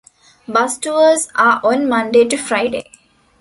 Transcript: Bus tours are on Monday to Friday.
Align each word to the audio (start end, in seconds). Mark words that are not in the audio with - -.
Bus 0.47 0.79
tours 0.79 1.27
are 1.35 1.61
on 1.63 1.87
Monday 1.87 2.27
to 2.27 2.35
Friday. 2.35 2.89